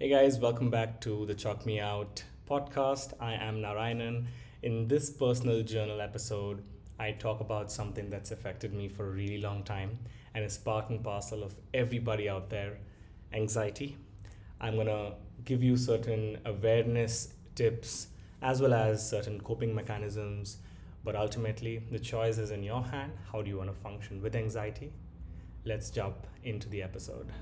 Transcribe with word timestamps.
Hey 0.00 0.10
guys, 0.10 0.38
welcome 0.38 0.70
back 0.70 1.00
to 1.00 1.26
the 1.26 1.34
Chalk 1.34 1.66
Me 1.66 1.80
Out 1.80 2.22
podcast. 2.48 3.14
I 3.18 3.32
am 3.32 3.56
Narayanan. 3.56 4.26
In 4.62 4.86
this 4.86 5.10
personal 5.10 5.64
journal 5.64 6.00
episode, 6.00 6.62
I 7.00 7.10
talk 7.10 7.40
about 7.40 7.72
something 7.72 8.08
that's 8.08 8.30
affected 8.30 8.72
me 8.72 8.86
for 8.86 9.08
a 9.08 9.10
really 9.10 9.38
long 9.38 9.64
time 9.64 9.98
and 10.36 10.44
is 10.44 10.56
part 10.56 10.88
and 10.90 11.02
parcel 11.02 11.42
of 11.42 11.56
everybody 11.74 12.28
out 12.28 12.48
there 12.48 12.78
anxiety. 13.32 13.96
I'm 14.60 14.76
to 14.76 15.14
give 15.44 15.64
you 15.64 15.76
certain 15.76 16.38
awareness 16.44 17.34
tips 17.56 18.06
as 18.40 18.62
well 18.62 18.74
as 18.74 19.04
certain 19.04 19.40
coping 19.40 19.74
mechanisms, 19.74 20.58
but 21.02 21.16
ultimately, 21.16 21.82
the 21.90 21.98
choice 21.98 22.38
is 22.38 22.52
in 22.52 22.62
your 22.62 22.84
hand. 22.84 23.14
How 23.32 23.42
do 23.42 23.50
you 23.50 23.58
want 23.58 23.70
to 23.70 23.76
function 23.76 24.22
with 24.22 24.36
anxiety? 24.36 24.92
Let's 25.64 25.90
jump 25.90 26.24
into 26.44 26.68
the 26.68 26.84
episode. 26.84 27.32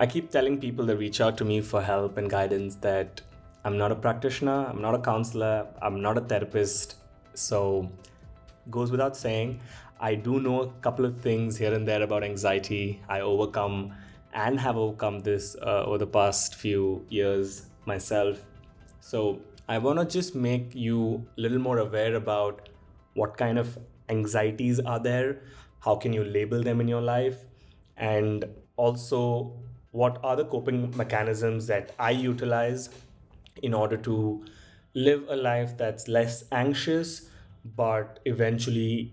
I 0.00 0.06
keep 0.06 0.30
telling 0.30 0.60
people 0.60 0.86
that 0.86 0.96
reach 0.96 1.20
out 1.20 1.36
to 1.38 1.44
me 1.44 1.60
for 1.60 1.82
help 1.82 2.18
and 2.18 2.30
guidance 2.30 2.76
that 2.76 3.20
I'm 3.64 3.76
not 3.76 3.90
a 3.90 3.96
practitioner, 3.96 4.66
I'm 4.66 4.80
not 4.80 4.94
a 4.94 5.00
counselor, 5.00 5.66
I'm 5.82 6.00
not 6.00 6.16
a 6.16 6.20
therapist. 6.20 6.94
So, 7.34 7.90
goes 8.70 8.92
without 8.92 9.16
saying, 9.16 9.60
I 9.98 10.14
do 10.14 10.38
know 10.38 10.60
a 10.62 10.68
couple 10.82 11.04
of 11.04 11.20
things 11.20 11.56
here 11.56 11.74
and 11.74 11.86
there 11.86 12.02
about 12.02 12.22
anxiety. 12.22 13.02
I 13.08 13.22
overcome 13.22 13.92
and 14.32 14.60
have 14.60 14.76
overcome 14.76 15.18
this 15.18 15.56
uh, 15.62 15.82
over 15.86 15.98
the 15.98 16.06
past 16.06 16.54
few 16.54 17.04
years 17.08 17.66
myself. 17.84 18.44
So, 19.00 19.40
I 19.68 19.78
want 19.78 19.98
to 19.98 20.04
just 20.04 20.36
make 20.36 20.76
you 20.76 21.26
a 21.36 21.40
little 21.40 21.58
more 21.58 21.78
aware 21.78 22.14
about 22.14 22.68
what 23.14 23.36
kind 23.36 23.58
of 23.58 23.76
anxieties 24.08 24.78
are 24.78 25.00
there, 25.00 25.40
how 25.80 25.96
can 25.96 26.12
you 26.12 26.22
label 26.22 26.62
them 26.62 26.80
in 26.80 26.86
your 26.86 27.02
life, 27.02 27.46
and 27.96 28.44
also 28.76 29.58
what 29.98 30.18
are 30.22 30.36
the 30.36 30.44
coping 30.44 30.96
mechanisms 30.96 31.66
that 31.66 31.92
I 31.98 32.10
utilize 32.10 32.88
in 33.62 33.74
order 33.74 33.96
to 33.96 34.44
live 34.94 35.24
a 35.28 35.34
life 35.34 35.76
that's 35.76 36.06
less 36.06 36.44
anxious, 36.52 37.28
but 37.64 38.20
eventually, 38.24 39.12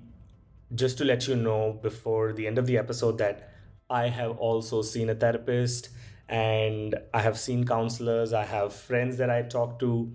just 0.75 0.99
to 0.99 1.05
let 1.05 1.27
you 1.27 1.35
know 1.35 1.79
before 1.81 2.33
the 2.33 2.45
end 2.45 2.59
of 2.59 2.67
the 2.67 2.77
episode, 2.77 3.17
that 3.17 3.49
I 3.89 4.09
have 4.09 4.37
also 4.37 4.83
seen 4.83 5.09
a 5.09 5.15
therapist 5.15 5.89
and 6.29 6.95
I 7.13 7.21
have 7.21 7.39
seen 7.39 7.65
counselors, 7.65 8.31
I 8.31 8.45
have 8.45 8.71
friends 8.71 9.17
that 9.17 9.31
I 9.31 9.41
talk 9.41 9.79
to. 9.79 10.11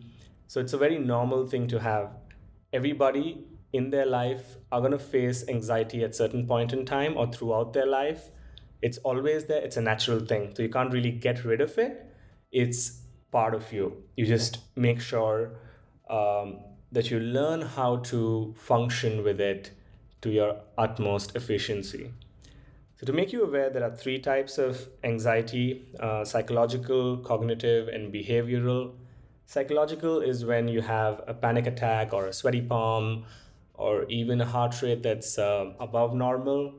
So 0.47 0.61
it's 0.61 0.73
a 0.73 0.79
very 0.79 0.99
normal 0.99 1.47
thing 1.49 1.67
to 1.69 1.81
have. 1.81 2.11
Everybody 2.73 3.45
in 3.73 3.91
their 3.91 4.07
life 4.07 4.57
are 4.71 4.81
going 4.81 4.93
to 4.93 4.99
face 5.01 5.49
anxiety 5.49 6.05
at 6.05 6.15
certain 6.15 6.47
point 6.47 6.73
in 6.73 6.85
time 6.85 7.17
or 7.17 7.27
throughout 7.27 7.73
their 7.73 7.87
life 7.87 8.31
it's 8.83 8.99
always 8.99 9.45
there. 9.45 9.63
It's 9.63 9.77
a 9.77 9.83
natural 9.83 10.21
thing. 10.21 10.55
So 10.55 10.63
you 10.63 10.69
can't 10.69 10.93
really 10.93 11.11
get 11.11 11.45
rid 11.45 11.61
of 11.61 11.77
it. 11.79 12.07
It's 12.53 13.03
part 13.31 13.55
of 13.55 13.73
you. 13.73 14.03
You 14.17 14.27
just 14.27 14.59
make 14.77 15.01
sure 15.01 15.53
um, 16.09 16.61
that 16.93 17.11
you 17.11 17.21
learn 17.21 17.63
how 17.63 17.97
to 17.97 18.55
function 18.57 19.23
with 19.23 19.41
it 19.41 19.71
to 20.23 20.31
your 20.31 20.61
utmost 20.77 21.37
efficiency. 21.37 22.11
So 22.99 23.07
to 23.07 23.13
make 23.13 23.33
you 23.33 23.45
aware 23.45 23.71
there 23.71 23.85
are 23.85 23.95
three 23.95 24.19
types 24.19 24.59
of 24.59 24.87
anxiety 25.05 25.87
uh, 26.01 26.25
psychological 26.25 27.19
cognitive 27.19 27.89
and 27.89 28.13
behavioral. 28.13 28.93
Psychological 29.47 30.21
is 30.21 30.45
when 30.45 30.69
you 30.69 30.83
have 30.83 31.23
a 31.27 31.33
panic 31.33 31.67
attack 31.67 32.13
or 32.13 32.27
a 32.27 32.33
sweaty 32.33 32.61
palm 32.61 33.25
or 33.75 34.05
even 34.05 34.41
a 34.41 34.45
heart 34.45 34.83
rate 34.83 35.03
that's 35.03 35.39
uh, 35.39 35.73
above 35.81 36.15
normal 36.15 36.75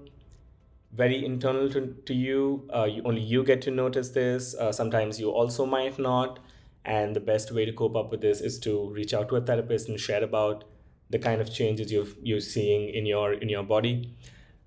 very 0.94 1.24
internal 1.26 1.70
to, 1.70 1.96
to 2.06 2.14
you. 2.14 2.70
Uh, 2.74 2.84
you. 2.84 3.02
Only 3.04 3.22
you 3.22 3.44
get 3.44 3.62
to 3.64 3.72
notice 3.72 4.10
this. 4.10 4.56
Uh, 4.56 4.72
sometimes 4.72 5.20
you 5.20 5.30
also 5.30 5.66
might 5.66 5.98
not. 5.98 6.40
And 6.84 7.16
the 7.16 7.20
best 7.20 7.52
way 7.52 7.66
to 7.66 7.74
cope 7.74 7.96
up 7.96 8.12
with 8.12 8.22
this 8.22 8.42
is 8.42 8.60
to 8.60 8.90
reach 8.92 9.14
out 9.14 9.30
to 9.30 9.36
a 9.36 9.42
therapist 9.42 9.88
and 9.88 10.00
share 10.00 10.24
about 10.24 10.64
the 11.12 11.20
kind 11.20 11.42
of 11.42 11.54
changes 11.54 11.92
you've, 11.92 12.16
you're 12.22 12.40
seeing 12.40 12.90
in 12.90 13.06
your 13.06 13.34
in 13.34 13.50
your 13.50 13.64
body. 13.64 14.16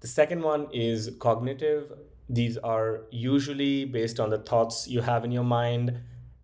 The 0.00 0.06
second 0.06 0.42
one 0.42 0.68
is 0.72 1.10
cognitive. 1.18 1.92
These 2.28 2.56
are 2.58 3.02
usually 3.10 3.84
based 3.84 4.20
on 4.20 4.30
the 4.30 4.38
thoughts 4.38 4.86
you 4.86 5.00
have 5.00 5.24
in 5.24 5.32
your 5.32 5.44
mind 5.44 5.98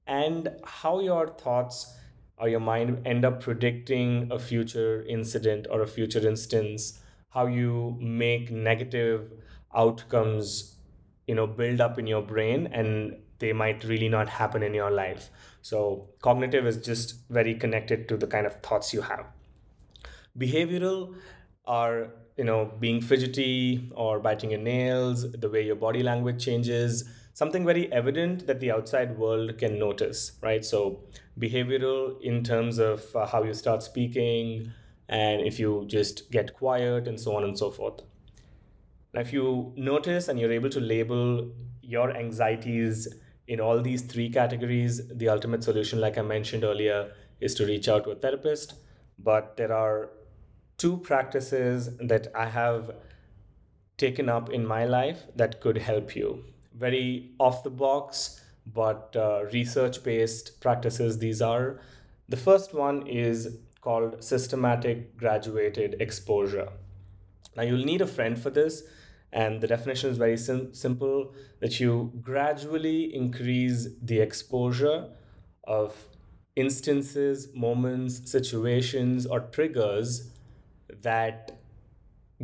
and 0.06 0.48
how 0.64 1.00
your 1.00 1.28
thoughts 1.28 1.94
or 2.38 2.48
your 2.48 2.60
mind 2.60 3.06
end 3.06 3.24
up 3.24 3.40
predicting 3.42 4.28
a 4.32 4.38
future 4.38 5.04
incident 5.04 5.66
or 5.70 5.82
a 5.82 5.86
future 5.86 6.26
instance, 6.26 7.00
how 7.28 7.46
you 7.46 7.96
make 8.00 8.50
negative 8.50 9.30
outcomes 9.75 10.76
you 11.26 11.34
know 11.34 11.47
build 11.47 11.81
up 11.81 11.98
in 11.98 12.06
your 12.06 12.22
brain 12.22 12.69
and 12.72 13.16
they 13.38 13.53
might 13.53 13.84
really 13.84 14.08
not 14.08 14.28
happen 14.28 14.62
in 14.62 14.75
your 14.75 14.91
life. 14.91 15.31
So 15.62 16.08
cognitive 16.22 16.66
is 16.66 16.76
just 16.76 17.14
very 17.31 17.54
connected 17.54 18.08
to 18.08 18.16
the 18.16 18.26
kind 18.26 18.47
of 18.47 18.60
thoughts 18.62 18.92
you 18.92 19.03
have. 19.03 19.26
Behavioral 20.38 21.14
are 21.66 22.10
you 22.36 22.44
know 22.44 22.72
being 22.81 23.00
fidgety 23.00 23.91
or 23.94 24.19
biting 24.19 24.50
your 24.50 24.60
nails 24.60 25.31
the 25.32 25.48
way 25.48 25.62
your 25.62 25.76
body 25.76 26.02
language 26.02 26.42
changes 26.44 27.04
something 27.34 27.64
very 27.64 27.91
evident 27.92 28.47
that 28.47 28.60
the 28.60 28.70
outside 28.70 29.16
world 29.19 29.56
can 29.58 29.78
notice 29.78 30.32
right? 30.42 30.64
So 30.64 31.00
behavioral 31.38 32.20
in 32.22 32.42
terms 32.42 32.78
of 32.78 33.04
uh, 33.14 33.26
how 33.26 33.42
you 33.42 33.54
start 33.54 33.82
speaking 33.82 34.72
and 35.08 35.42
if 35.42 35.58
you 35.58 35.84
just 35.87 36.31
get 36.31 36.54
quiet 36.54 37.06
and 37.08 37.20
so 37.20 37.37
on 37.37 37.44
and 37.44 37.58
so 37.58 37.70
forth 37.70 38.00
now, 39.12 39.21
if 39.21 39.32
you 39.32 39.72
notice 39.76 40.28
and 40.28 40.38
you're 40.38 40.53
able 40.53 40.71
to 40.71 40.81
label 40.81 41.50
your 41.82 42.16
anxieties 42.16 43.09
in 43.48 43.60
all 43.60 43.82
these 43.82 44.03
three 44.03 44.31
categories, 44.31 45.09
the 45.09 45.28
ultimate 45.28 45.65
solution, 45.65 46.00
like 46.00 46.16
I 46.16 46.22
mentioned 46.22 46.62
earlier, 46.62 47.12
is 47.41 47.54
to 47.56 47.66
reach 47.66 47.88
out 47.88 48.04
to 48.04 48.10
a 48.10 48.15
therapist. 48.15 48.75
But 49.19 49.56
there 49.56 49.72
are 49.72 50.10
two 50.78 50.99
practices 50.99 51.91
that 51.99 52.28
I 52.37 52.47
have 52.47 52.94
taken 53.97 54.28
up 54.28 54.50
in 54.50 54.65
my 54.65 54.84
life 54.84 55.26
that 55.34 55.60
could 55.60 55.78
help 55.78 56.15
you. 56.15 56.44
Very 56.75 57.32
off 57.41 57.65
the 57.65 57.70
box, 57.70 58.41
but 58.65 59.15
uh, 59.16 59.44
research 59.53 60.04
based 60.04 60.60
practices 60.60 61.19
these 61.19 61.43
are. 61.43 61.81
The 62.28 62.37
first 62.37 62.72
one 62.72 63.09
is 63.09 63.59
called 63.81 64.22
systematic 64.22 65.16
graduated 65.16 65.97
exposure. 65.99 66.69
Now, 67.56 67.65
you'll 67.65 67.84
need 67.84 68.00
a 68.00 68.06
friend 68.06 68.41
for 68.41 68.50
this 68.50 68.84
and 69.32 69.60
the 69.60 69.66
definition 69.66 70.10
is 70.10 70.18
very 70.18 70.36
sim- 70.36 70.74
simple 70.74 71.32
that 71.60 71.78
you 71.78 72.12
gradually 72.20 73.14
increase 73.14 73.88
the 74.02 74.18
exposure 74.18 75.08
of 75.64 75.94
instances, 76.56 77.48
moments, 77.54 78.30
situations, 78.30 79.26
or 79.26 79.40
triggers 79.40 80.30
that 81.02 81.60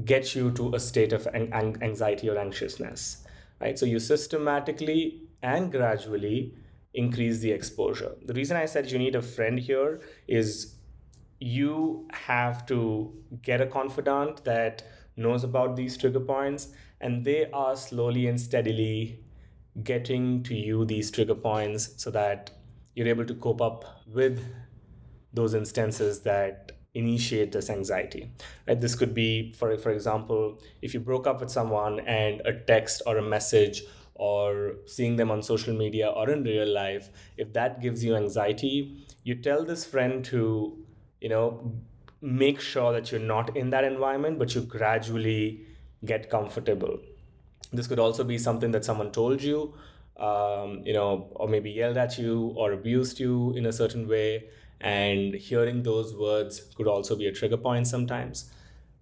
get 0.04 0.34
you 0.34 0.50
to 0.52 0.74
a 0.74 0.80
state 0.80 1.12
of 1.12 1.26
an- 1.28 1.52
anxiety 1.82 2.28
or 2.28 2.38
anxiousness. 2.38 3.24
Right? 3.60 3.78
So 3.78 3.86
you 3.86 3.98
systematically 3.98 5.22
and 5.42 5.72
gradually 5.72 6.54
increase 6.94 7.40
the 7.40 7.50
exposure. 7.50 8.12
The 8.24 8.34
reason 8.34 8.56
I 8.56 8.66
said 8.66 8.90
you 8.90 8.98
need 8.98 9.16
a 9.16 9.22
friend 9.22 9.58
here 9.58 10.00
is 10.28 10.76
you 11.38 12.08
have 12.12 12.64
to 12.66 13.12
get 13.42 13.60
a 13.60 13.66
confidant 13.66 14.44
that 14.44 14.82
knows 15.16 15.44
about 15.44 15.76
these 15.76 15.96
trigger 15.96 16.20
points 16.20 16.68
and 17.00 17.24
they 17.24 17.50
are 17.50 17.76
slowly 17.76 18.26
and 18.26 18.40
steadily 18.40 19.20
getting 19.82 20.42
to 20.42 20.54
you 20.54 20.84
these 20.84 21.10
trigger 21.10 21.34
points 21.34 21.90
so 21.96 22.10
that 22.10 22.50
you're 22.94 23.06
able 23.08 23.24
to 23.24 23.34
cope 23.34 23.60
up 23.60 23.84
with 24.06 24.42
those 25.32 25.54
instances 25.54 26.20
that 26.20 26.72
initiate 26.94 27.52
this 27.52 27.68
anxiety 27.68 28.30
right? 28.66 28.80
This 28.80 28.94
could 28.94 29.14
be 29.14 29.52
for 29.52 29.76
for 29.76 29.90
example 29.90 30.58
if 30.80 30.94
you 30.94 31.00
broke 31.00 31.26
up 31.26 31.40
with 31.40 31.50
someone 31.50 32.00
and 32.00 32.40
a 32.46 32.54
text 32.60 33.02
or 33.06 33.18
a 33.18 33.22
message 33.22 33.82
or 34.14 34.76
seeing 34.86 35.16
them 35.16 35.30
on 35.30 35.42
social 35.42 35.74
media 35.74 36.08
or 36.08 36.30
in 36.30 36.42
real 36.42 36.72
life 36.72 37.10
if 37.36 37.52
that 37.52 37.82
gives 37.82 38.02
you 38.02 38.16
anxiety 38.16 39.04
you 39.24 39.34
tell 39.34 39.62
this 39.62 39.84
friend 39.84 40.24
to 40.24 40.78
you 41.20 41.28
know 41.28 41.74
make 42.20 42.60
sure 42.60 42.92
that 42.92 43.10
you're 43.12 43.20
not 43.20 43.56
in 43.56 43.70
that 43.70 43.84
environment, 43.84 44.38
but 44.38 44.54
you 44.54 44.62
gradually 44.62 45.66
get 46.04 46.30
comfortable. 46.30 46.98
This 47.72 47.86
could 47.86 47.98
also 47.98 48.24
be 48.24 48.38
something 48.38 48.70
that 48.70 48.84
someone 48.84 49.10
told 49.10 49.42
you, 49.42 49.74
um, 50.16 50.82
you 50.84 50.92
know, 50.92 51.28
or 51.34 51.48
maybe 51.48 51.70
yelled 51.70 51.96
at 51.96 52.18
you 52.18 52.54
or 52.56 52.72
abused 52.72 53.20
you 53.20 53.52
in 53.52 53.66
a 53.66 53.72
certain 53.72 54.08
way. 54.08 54.44
And 54.80 55.34
hearing 55.34 55.82
those 55.82 56.14
words 56.14 56.60
could 56.76 56.86
also 56.86 57.16
be 57.16 57.26
a 57.26 57.32
trigger 57.32 57.56
point 57.56 57.86
sometimes. 57.86 58.50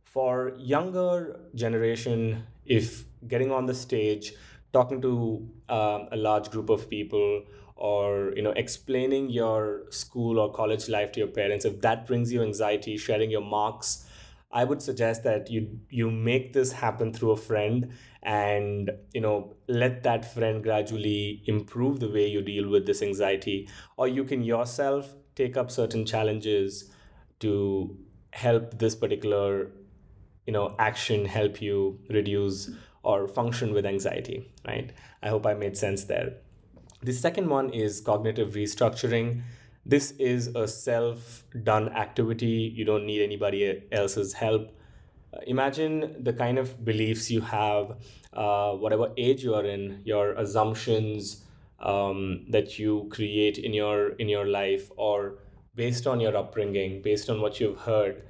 For 0.04 0.52
younger 0.56 1.40
generation, 1.54 2.44
if 2.64 3.04
getting 3.26 3.50
on 3.50 3.66
the 3.66 3.74
stage, 3.74 4.32
talking 4.72 5.00
to 5.02 5.48
uh, 5.68 6.06
a 6.12 6.16
large 6.16 6.50
group 6.50 6.70
of 6.70 6.88
people, 6.88 7.42
or 7.76 8.32
you 8.36 8.42
know 8.42 8.52
explaining 8.52 9.30
your 9.30 9.82
school 9.90 10.38
or 10.38 10.52
college 10.52 10.88
life 10.88 11.12
to 11.12 11.20
your 11.20 11.28
parents 11.28 11.64
if 11.64 11.80
that 11.80 12.06
brings 12.06 12.32
you 12.32 12.42
anxiety 12.42 12.96
sharing 12.96 13.30
your 13.30 13.40
marks 13.40 14.06
i 14.52 14.62
would 14.62 14.80
suggest 14.80 15.24
that 15.24 15.50
you 15.50 15.78
you 15.90 16.10
make 16.10 16.52
this 16.52 16.72
happen 16.72 17.12
through 17.12 17.32
a 17.32 17.36
friend 17.36 17.92
and 18.24 18.90
you 19.12 19.20
know 19.20 19.54
let 19.68 20.02
that 20.02 20.32
friend 20.32 20.62
gradually 20.62 21.42
improve 21.46 22.00
the 22.00 22.08
way 22.08 22.26
you 22.26 22.40
deal 22.40 22.68
with 22.68 22.86
this 22.86 23.02
anxiety. 23.02 23.68
Or 23.96 24.08
you 24.08 24.24
can 24.24 24.42
yourself 24.42 25.12
take 25.34 25.56
up 25.56 25.70
certain 25.70 26.06
challenges 26.06 26.90
to 27.40 27.96
help 28.30 28.78
this 28.78 28.94
particular 28.94 29.70
you 30.46 30.52
know 30.52 30.74
action 30.78 31.24
help 31.26 31.60
you 31.60 31.98
reduce 32.10 32.70
or 33.02 33.28
function 33.28 33.72
with 33.74 33.84
anxiety 33.86 34.50
right? 34.66 34.92
I 35.22 35.28
hope 35.28 35.46
i 35.46 35.54
made 35.54 35.76
sense 35.76 36.04
there 36.04 36.34
the 37.04 37.12
second 37.12 37.48
one 37.48 37.70
is 37.70 38.00
cognitive 38.00 38.54
restructuring. 38.54 39.42
This 39.84 40.12
is 40.12 40.48
a 40.48 40.66
self 40.66 41.44
done 41.62 41.90
activity. 41.90 42.72
You 42.74 42.84
don't 42.84 43.04
need 43.04 43.22
anybody 43.22 43.82
else's 43.92 44.32
help. 44.32 44.70
Imagine 45.46 46.22
the 46.22 46.32
kind 46.32 46.58
of 46.58 46.84
beliefs 46.84 47.30
you 47.30 47.40
have, 47.42 47.96
uh, 48.32 48.72
whatever 48.72 49.12
age 49.18 49.42
you 49.44 49.54
are 49.54 49.64
in, 49.64 50.00
your 50.04 50.32
assumptions 50.32 51.44
um, 51.80 52.46
that 52.48 52.78
you 52.78 53.08
create 53.10 53.58
in 53.58 53.74
your 53.74 54.10
in 54.12 54.28
your 54.28 54.46
life, 54.46 54.90
or 54.96 55.38
based 55.74 56.06
on 56.06 56.20
your 56.20 56.36
upbringing, 56.36 57.02
based 57.02 57.28
on 57.28 57.40
what 57.42 57.60
you've 57.60 57.78
heard. 57.78 58.22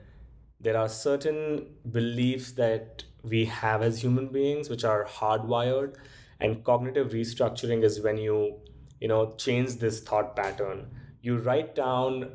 There 0.60 0.76
are 0.76 0.88
certain 0.88 1.66
beliefs 1.92 2.52
that 2.52 3.04
we 3.22 3.44
have 3.44 3.82
as 3.82 4.02
human 4.02 4.28
beings 4.28 4.68
which 4.68 4.82
are 4.82 5.04
hardwired, 5.04 5.94
and 6.40 6.64
cognitive 6.64 7.12
restructuring 7.12 7.84
is 7.84 8.00
when 8.00 8.18
you 8.18 8.56
you 9.00 9.08
know 9.08 9.34
change 9.36 9.76
this 9.76 10.00
thought 10.00 10.36
pattern. 10.36 10.86
You 11.22 11.38
write 11.38 11.74
down 11.74 12.30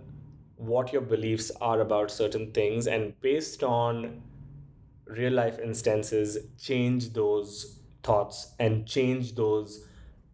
what 0.57 0.91
your 0.91 1.01
beliefs 1.01 1.51
are 1.61 1.79
about 1.81 2.11
certain 2.11 2.51
things, 2.51 2.88
and 2.88 3.19
based 3.21 3.63
on 3.63 4.21
real 5.06 5.33
life 5.33 5.59
instances 5.59 6.38
change 6.59 7.13
those 7.13 7.79
thoughts 8.03 8.53
and 8.59 8.85
change 8.85 9.35
those 9.35 9.85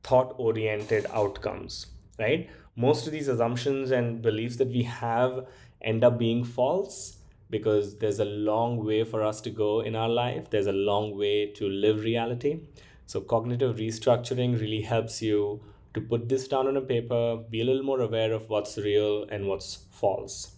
thought 0.03 0.35
oriented 0.37 1.05
outcomes 1.13 1.87
right? 2.19 2.49
Most 2.75 3.07
of 3.07 3.13
these 3.13 3.27
assumptions 3.27 3.91
and 3.91 4.21
beliefs 4.21 4.57
that 4.57 4.67
we 4.69 4.83
have 4.83 5.47
end 5.81 6.03
up 6.03 6.17
being 6.17 6.43
false 6.43 7.17
because 7.49 7.97
there's 7.97 8.19
a 8.19 8.25
long 8.25 8.83
way 8.83 9.03
for 9.03 9.23
us 9.23 9.41
to 9.41 9.49
go 9.49 9.81
in 9.81 9.95
our 9.95 10.09
life. 10.09 10.49
There's 10.49 10.67
a 10.67 10.73
long 10.73 11.17
way 11.17 11.47
to 11.53 11.67
live 11.67 12.03
reality. 12.03 12.61
So 13.05 13.21
cognitive 13.21 13.77
restructuring 13.77 14.59
really 14.59 14.81
helps 14.81 15.21
you 15.21 15.61
to 15.95 16.01
put 16.01 16.29
this 16.29 16.47
down 16.47 16.67
on 16.67 16.77
a 16.77 16.81
paper 16.81 17.37
be 17.49 17.61
a 17.61 17.65
little 17.65 17.83
more 17.83 18.01
aware 18.01 18.33
of 18.33 18.49
what's 18.49 18.77
real 18.77 19.23
and 19.29 19.47
what's 19.47 19.75
false 19.91 20.55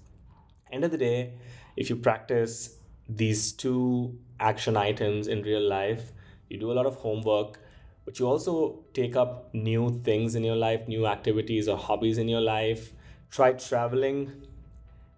end 0.71 0.83
of 0.83 0.91
the 0.91 0.97
day 0.97 1.33
if 1.75 1.89
you 1.89 1.95
practice 1.95 2.77
these 3.09 3.51
two 3.53 4.17
action 4.39 4.77
items 4.77 5.27
in 5.27 5.41
real 5.43 5.61
life. 5.61 6.11
You 6.49 6.59
do 6.59 6.71
a 6.71 6.73
lot 6.73 6.85
of 6.85 6.95
homework, 6.95 7.59
but 8.05 8.19
you 8.19 8.27
also 8.27 8.83
take 8.93 9.15
up 9.15 9.53
new 9.53 10.01
things 10.03 10.35
in 10.35 10.43
your 10.43 10.55
life, 10.55 10.87
new 10.87 11.07
activities 11.07 11.67
or 11.67 11.77
hobbies 11.77 12.17
in 12.17 12.27
your 12.27 12.41
life. 12.41 12.93
Try 13.29 13.53
traveling, 13.53 14.31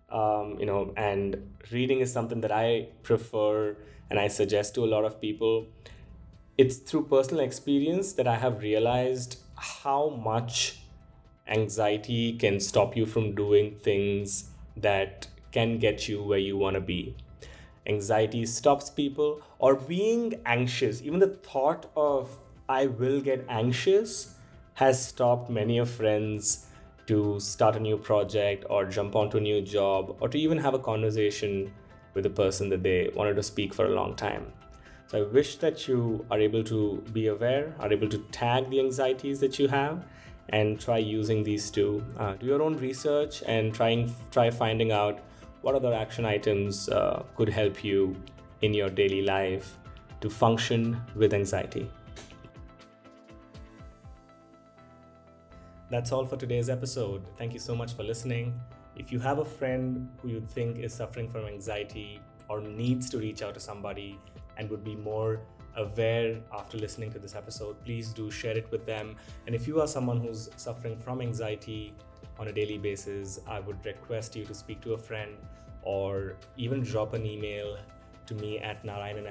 um, 0.09 0.57
you 0.59 0.65
know, 0.65 0.93
and 0.97 1.51
reading 1.71 1.99
is 1.99 2.11
something 2.11 2.41
that 2.41 2.51
I 2.51 2.89
prefer 3.03 3.75
and 4.09 4.19
I 4.19 4.27
suggest 4.27 4.75
to 4.75 4.83
a 4.83 4.87
lot 4.87 5.05
of 5.05 5.21
people. 5.21 5.67
It's 6.57 6.77
through 6.77 7.05
personal 7.05 7.43
experience 7.43 8.13
that 8.13 8.27
I 8.27 8.37
have 8.37 8.61
realized 8.61 9.37
how 9.59 10.09
much 10.09 10.79
anxiety 11.47 12.33
can 12.33 12.59
stop 12.59 12.95
you 12.95 13.05
from 13.05 13.35
doing 13.35 13.77
things 13.83 14.49
that 14.77 15.27
can 15.51 15.79
get 15.79 16.07
you 16.07 16.23
where 16.23 16.39
you 16.39 16.57
want 16.57 16.75
to 16.75 16.81
be. 16.81 17.15
Anxiety 17.87 18.45
stops 18.45 18.89
people 18.89 19.41
or 19.59 19.75
being 19.75 20.33
anxious 20.45 21.01
even 21.01 21.19
the 21.19 21.27
thought 21.27 21.85
of 21.95 22.37
i 22.69 22.85
will 22.85 23.19
get 23.21 23.45
anxious 23.49 24.35
has 24.73 25.05
stopped 25.07 25.49
many 25.49 25.77
of 25.77 25.89
friends 25.89 26.67
to 27.05 27.39
start 27.39 27.75
a 27.75 27.79
new 27.79 27.97
project 27.97 28.65
or 28.69 28.85
jump 28.85 29.15
onto 29.15 29.37
a 29.37 29.41
new 29.41 29.61
job 29.61 30.15
or 30.19 30.29
to 30.29 30.37
even 30.37 30.57
have 30.57 30.73
a 30.73 30.79
conversation 30.79 31.71
with 32.13 32.25
a 32.25 32.29
person 32.29 32.69
that 32.69 32.83
they 32.83 33.09
wanted 33.15 33.35
to 33.35 33.43
speak 33.43 33.73
for 33.73 33.85
a 33.85 33.89
long 33.89 34.15
time 34.15 34.51
so 35.09 35.19
i 35.19 35.21
wish 35.37 35.55
that 35.57 35.87
you 35.87 36.25
are 36.31 36.39
able 36.39 36.63
to 36.63 37.03
be 37.13 37.27
aware 37.27 37.73
are 37.79 37.91
able 37.91 38.09
to 38.15 38.19
tag 38.39 38.69
the 38.69 38.79
anxieties 38.79 39.39
that 39.39 39.59
you 39.59 39.67
have 39.67 40.05
and 40.49 40.79
try 40.79 40.97
using 40.97 41.43
these 41.43 41.69
two 41.69 42.03
uh, 42.17 42.33
do 42.33 42.45
your 42.45 42.61
own 42.61 42.77
research 42.77 43.43
and 43.45 43.73
trying 43.73 44.13
try 44.31 44.49
finding 44.49 44.91
out 44.91 45.19
what 45.61 45.75
other 45.75 45.93
action 45.93 46.25
items 46.25 46.87
uh, 46.89 47.23
could 47.35 47.49
help 47.49 47.83
you 47.83 48.15
in 48.61 48.73
your 48.73 48.89
daily 48.89 49.21
life 49.21 49.77
to 50.21 50.29
function 50.29 51.01
with 51.15 51.33
anxiety. 51.33 51.89
That's 55.89 56.11
all 56.11 56.25
for 56.25 56.37
today's 56.37 56.69
episode. 56.69 57.23
Thank 57.37 57.53
you 57.53 57.59
so 57.59 57.75
much 57.75 57.95
for 57.95 58.03
listening. 58.03 58.59
If 58.95 59.11
you 59.11 59.19
have 59.19 59.39
a 59.39 59.45
friend 59.45 60.09
who 60.21 60.29
you 60.29 60.41
think 60.41 60.77
is 60.77 60.93
suffering 60.93 61.29
from 61.29 61.45
anxiety 61.45 62.21
or 62.47 62.61
needs 62.61 63.09
to 63.11 63.17
reach 63.17 63.41
out 63.41 63.53
to 63.55 63.59
somebody 63.59 64.19
and 64.59 64.69
would 64.69 64.83
be 64.83 64.95
more 64.95 65.39
aware 65.77 66.37
after 66.53 66.77
listening 66.77 67.11
to 67.13 67.19
this 67.19 67.35
episode, 67.35 67.83
please 67.85 68.13
do 68.13 68.29
share 68.29 68.57
it 68.57 68.69
with 68.71 68.85
them. 68.85 69.15
And 69.47 69.55
if 69.55 69.67
you 69.67 69.79
are 69.81 69.87
someone 69.87 70.19
who's 70.19 70.49
suffering 70.57 70.97
from 70.97 71.21
anxiety 71.21 71.93
on 72.37 72.49
a 72.49 72.51
daily 72.51 72.77
basis, 72.77 73.39
I 73.47 73.61
would 73.61 73.83
request 73.85 74.35
you 74.35 74.45
to 74.45 74.53
speak 74.53 74.81
to 74.81 74.93
a 74.93 74.97
friend 74.97 75.31
or 75.81 76.35
even 76.57 76.83
drop 76.83 77.13
an 77.13 77.25
email 77.25 77.77
to 78.27 78.35
me 78.35 78.59
at 78.59 78.83
narayanan 78.83 79.27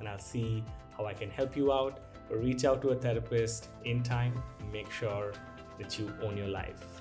and 0.00 0.08
I'll 0.08 0.18
see 0.18 0.64
how 0.96 1.06
I 1.06 1.12
can 1.12 1.30
help 1.30 1.56
you 1.56 1.72
out. 1.72 2.00
Or 2.30 2.36
reach 2.36 2.66
out 2.66 2.82
to 2.82 2.90
a 2.90 2.94
therapist 2.94 3.68
in 3.84 4.02
time. 4.02 4.42
Make 4.70 4.90
sure 4.90 5.32
that 5.78 5.98
you 5.98 6.12
own 6.22 6.36
your 6.36 6.48
life. 6.48 7.00